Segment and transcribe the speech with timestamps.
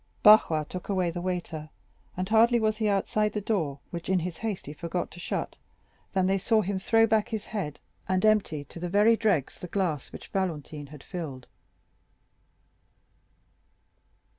[0.23, 1.69] Barrois took away the waiter,
[2.17, 5.57] and hardly was he outside the door, which in his haste he forgot to shut,
[6.13, 7.77] than they saw him throw back his head
[8.09, 11.45] and empty to the very dregs the glass which Valentine had filled.